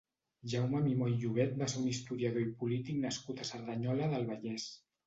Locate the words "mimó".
0.85-1.09